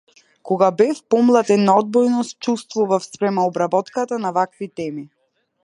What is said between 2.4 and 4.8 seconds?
чувствував спрема обработката на вакви